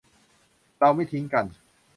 [0.79, 1.45] เราไม่ทิ้งกัน